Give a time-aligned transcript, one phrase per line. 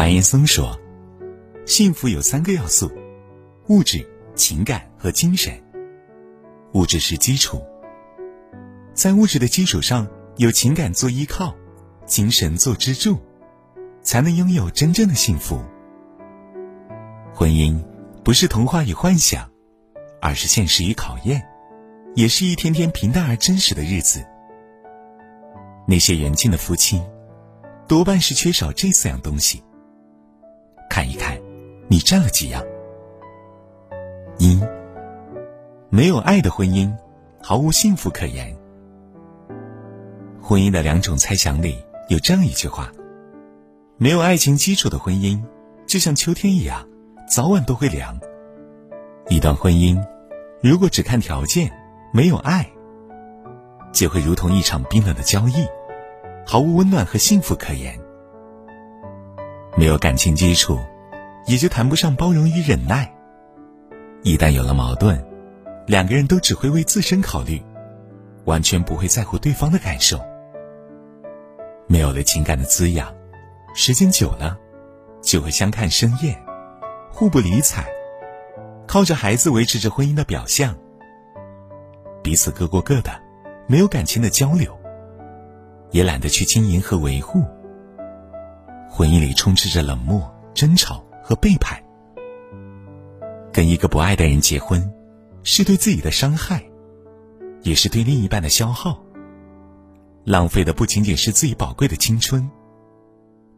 [0.00, 0.80] 白岩松说
[1.68, 2.90] ：“幸福有三个要素：
[3.68, 5.52] 物质、情感和精神。
[6.72, 7.62] 物质是基础，
[8.94, 10.08] 在物质的基础上
[10.38, 11.54] 有情感做依靠，
[12.06, 13.20] 精神做支柱，
[14.00, 15.62] 才能拥有真正的幸福。
[17.34, 17.78] 婚姻
[18.24, 19.50] 不是童话与幻想，
[20.22, 21.46] 而是现实与考验，
[22.14, 24.24] 也是一天天平淡而真实的日子。
[25.86, 27.02] 那些缘尽的夫妻，
[27.86, 29.62] 多半是缺少这四样东西。”
[31.92, 32.62] 你占了几样？
[34.38, 34.60] 一，
[35.88, 36.94] 没有爱的婚姻，
[37.42, 38.56] 毫无幸福可言。
[40.40, 42.92] 婚姻的两种猜想里有这样一句话：
[43.96, 45.42] 没有爱情基础的婚姻，
[45.84, 46.86] 就像秋天一样，
[47.28, 48.16] 早晚都会凉。
[49.28, 50.00] 一段婚姻，
[50.62, 51.72] 如果只看条件，
[52.14, 52.70] 没有爱，
[53.90, 55.66] 就会如同一场冰冷的交易，
[56.46, 57.98] 毫无温暖和幸福可言。
[59.76, 60.78] 没有感情基础，
[61.46, 63.12] 也就谈不上包容与忍耐。
[64.22, 65.24] 一旦有了矛盾，
[65.86, 67.62] 两个人都只会为自身考虑，
[68.44, 70.20] 完全不会在乎对方的感受。
[71.86, 73.12] 没有了情感的滋养，
[73.74, 74.56] 时间久了，
[75.22, 76.40] 就会相看生厌，
[77.10, 77.84] 互不理睬，
[78.86, 80.76] 靠着孩子维持着婚姻的表象，
[82.22, 83.10] 彼此各过各的，
[83.66, 84.78] 没有感情的交流，
[85.90, 87.42] 也懒得去经营和维护。
[88.88, 91.80] 婚姻里充斥着冷漠、争吵和背叛。
[93.52, 94.92] 跟一个不爱的人结婚，
[95.44, 96.60] 是对自己的伤害，
[97.62, 99.00] 也是对另一半的消耗。
[100.24, 102.50] 浪费的不仅仅是自己宝贵的青春，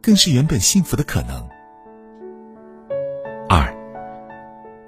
[0.03, 1.49] 更是原本幸福的可能。
[3.49, 3.75] 二，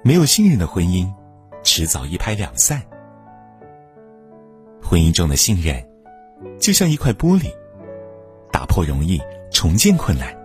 [0.04, 1.12] 没有信任的婚姻，
[1.64, 2.80] 迟早一拍两散。
[4.80, 5.84] 婚姻中的信任，
[6.60, 7.50] 就像一块玻璃，
[8.52, 9.20] 打破容易。
[9.52, 10.36] 重建困难，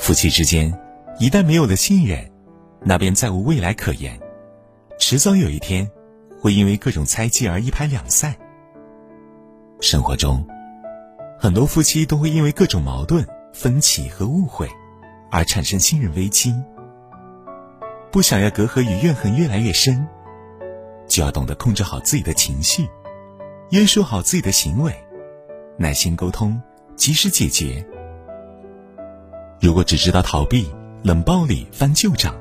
[0.00, 0.72] 夫妻之间
[1.18, 2.18] 一旦没有了信任，
[2.82, 4.18] 那便再无未来可言，
[4.98, 5.88] 迟早有一天
[6.40, 8.34] 会因为各种猜忌而一拍两散。
[9.78, 10.44] 生活中，
[11.38, 14.66] 很多夫妻都会因为各种矛盾、分歧和误会，
[15.30, 16.54] 而产生信任危机。
[18.10, 20.08] 不想要隔阂与怨恨越来越深，
[21.06, 22.88] 就要懂得控制好自己的情绪，
[23.68, 24.92] 约束好自己的行为，
[25.76, 26.60] 耐心沟通。
[26.96, 27.86] 及时解决。
[29.60, 30.72] 如果只知道逃避、
[31.02, 32.34] 冷暴力、翻旧账，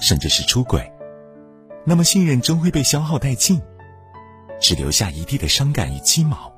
[0.00, 0.92] 甚至是出轨，
[1.84, 3.60] 那么信任终会被消耗殆尽，
[4.60, 6.52] 只留下一地的伤感与鸡毛。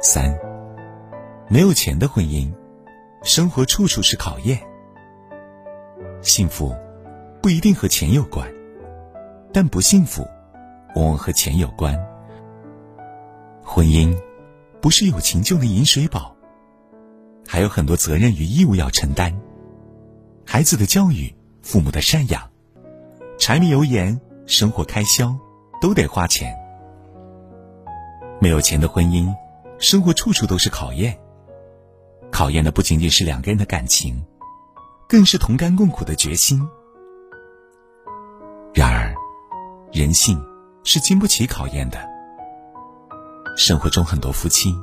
[0.00, 0.38] 三，
[1.48, 2.54] 没有钱的婚姻，
[3.24, 4.60] 生活处处是考验。
[6.22, 6.74] 幸福
[7.42, 8.48] 不一定和钱有关，
[9.52, 10.24] 但不幸福
[10.94, 11.94] 往往和钱有关。
[13.62, 14.16] 婚姻。
[14.80, 16.33] 不是有情就能饮水饱，
[17.54, 19.32] 还有很多责任与义务要承担。
[20.44, 21.32] 孩子的教育、
[21.62, 22.50] 父母的赡养、
[23.38, 25.32] 柴米油盐、生活开销，
[25.80, 26.52] 都得花钱。
[28.40, 29.32] 没有钱的婚姻，
[29.78, 31.16] 生活处处都是考验。
[32.32, 34.20] 考验的不仅仅是两个人的感情，
[35.08, 36.60] 更是同甘共苦的决心。
[38.74, 39.14] 然而，
[39.92, 40.44] 人性
[40.82, 42.04] 是经不起考验的。
[43.56, 44.74] 生活中很多夫妻，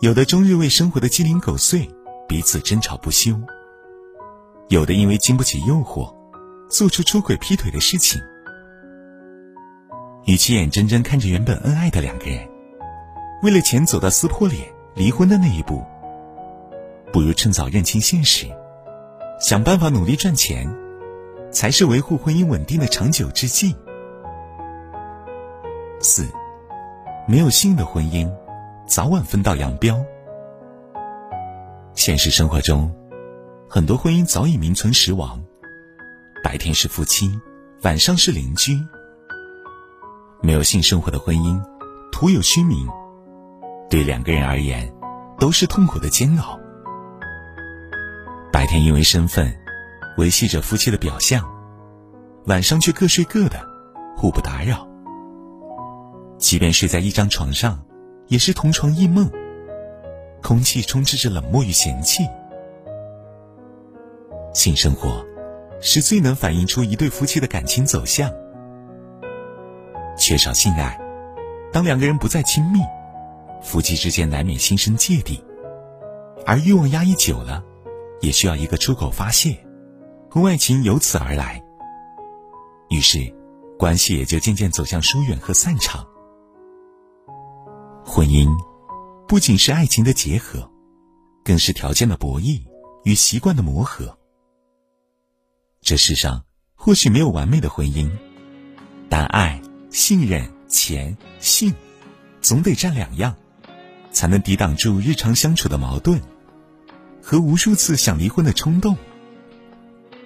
[0.00, 1.86] 有的终日为生活的鸡零狗碎，
[2.28, 3.34] 彼此争吵不休；
[4.68, 6.12] 有的因为经不起诱惑，
[6.68, 8.20] 做出出轨劈腿的事情。
[10.24, 12.48] 与其眼睁睁看着原本恩爱的两个人，
[13.42, 14.62] 为了钱走到撕破脸、
[14.94, 15.84] 离婚的那一步，
[17.12, 18.46] 不如趁早认清现实，
[19.40, 20.68] 想办法努力赚钱，
[21.52, 23.74] 才是维护婚姻稳定的长久之计。
[26.00, 26.26] 四。
[27.28, 28.32] 没有性的婚姻，
[28.86, 29.96] 早晚分道扬镳。
[31.96, 32.94] 现实生活中，
[33.66, 35.42] 很多婚姻早已名存实亡，
[36.44, 37.40] 白天是夫妻，
[37.82, 38.78] 晚上是邻居。
[40.42, 41.58] 没有性生活的婚姻，
[42.12, 42.86] 徒有虚名，
[43.88, 44.94] 对两个人而言，
[45.38, 46.60] 都是痛苦的煎熬。
[48.52, 49.56] 白天因为身份，
[50.18, 51.42] 维系着夫妻的表象，
[52.44, 53.58] 晚上却各睡各的，
[54.14, 54.86] 互不打扰。
[56.36, 57.82] 即便睡在一张床上，
[58.28, 59.28] 也是同床异梦。
[60.46, 62.22] 空气充斥着冷漠与嫌弃。
[64.54, 65.26] 性生活
[65.80, 68.32] 是最能反映出一对夫妻的感情走向。
[70.16, 70.96] 缺少性爱，
[71.72, 72.78] 当两个人不再亲密，
[73.60, 75.44] 夫妻之间难免心生芥蒂，
[76.46, 77.60] 而欲望压抑久了，
[78.20, 79.58] 也需要一个出口发泄，
[80.30, 81.60] 婚外情由此而来。
[82.88, 83.18] 于是，
[83.76, 86.06] 关系也就渐渐走向疏远和散场。
[88.04, 88.48] 婚姻
[89.28, 90.70] 不仅是爱情的结合，
[91.44, 92.62] 更是条件的博弈
[93.02, 94.16] 与习惯的磨合。
[95.82, 96.44] 这世上
[96.76, 98.08] 或许没有完美的婚姻，
[99.08, 101.74] 但爱、信任、钱、性，
[102.40, 103.34] 总得占两样，
[104.12, 106.22] 才能抵挡住日常相处的矛盾
[107.20, 108.96] 和无数次想离婚的冲动。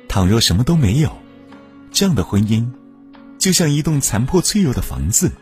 [0.09, 1.17] 倘若什么都没有，
[1.91, 2.71] 这样的婚姻，
[3.39, 5.33] 就像一栋残破脆弱的房子，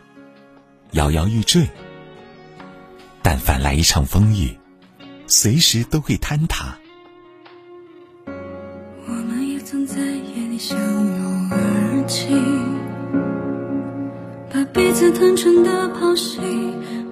[0.91, 1.67] 摇摇欲坠。
[3.21, 4.57] 但凡来一场风雨，
[5.27, 6.75] 随时都会坍塌。
[8.25, 12.29] 我们也曾在夜里相拥而泣，
[14.51, 16.39] 把彼此坦诚的剖析，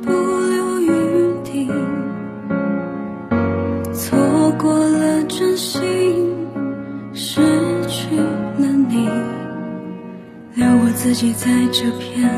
[0.01, 0.89] 不留余
[1.43, 1.67] 地。
[3.93, 4.17] 错
[4.57, 5.81] 过了真心，
[7.13, 7.41] 失
[7.87, 9.07] 去了你，
[10.55, 12.29] 留我自己在这片